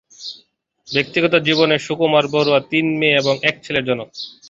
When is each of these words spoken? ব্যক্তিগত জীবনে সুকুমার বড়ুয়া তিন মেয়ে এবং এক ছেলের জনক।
ব্যক্তিগত 0.87 1.33
জীবনে 1.47 1.75
সুকুমার 1.79 2.25
বড়ুয়া 2.27 2.61
তিন 2.71 2.85
মেয়ে 2.99 3.19
এবং 3.21 3.35
এক 3.43 3.55
ছেলের 3.63 3.87
জনক। 3.89 4.09